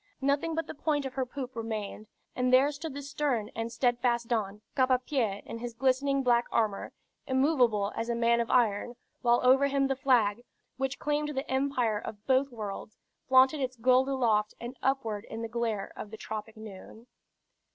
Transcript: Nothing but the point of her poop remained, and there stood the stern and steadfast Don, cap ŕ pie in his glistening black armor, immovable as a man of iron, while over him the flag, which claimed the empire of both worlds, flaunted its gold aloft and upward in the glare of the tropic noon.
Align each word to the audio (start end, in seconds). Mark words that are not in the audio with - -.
Nothing 0.21 0.55
but 0.55 0.65
the 0.65 0.73
point 0.73 1.05
of 1.05 1.13
her 1.13 1.27
poop 1.27 1.55
remained, 1.55 2.07
and 2.35 2.51
there 2.51 2.71
stood 2.71 2.95
the 2.95 3.03
stern 3.03 3.51
and 3.55 3.71
steadfast 3.71 4.27
Don, 4.29 4.61
cap 4.75 4.89
ŕ 4.89 5.07
pie 5.07 5.43
in 5.45 5.59
his 5.59 5.75
glistening 5.75 6.23
black 6.23 6.45
armor, 6.51 6.91
immovable 7.27 7.93
as 7.95 8.09
a 8.09 8.15
man 8.15 8.39
of 8.41 8.49
iron, 8.49 8.95
while 9.21 9.39
over 9.43 9.67
him 9.67 9.85
the 9.85 9.95
flag, 9.95 10.43
which 10.77 10.97
claimed 10.97 11.35
the 11.37 11.47
empire 11.47 11.99
of 11.99 12.25
both 12.25 12.49
worlds, 12.49 12.97
flaunted 13.27 13.59
its 13.61 13.75
gold 13.77 14.09
aloft 14.09 14.55
and 14.59 14.75
upward 14.81 15.23
in 15.29 15.43
the 15.43 15.47
glare 15.47 15.93
of 15.95 16.09
the 16.09 16.17
tropic 16.17 16.57
noon. 16.57 17.05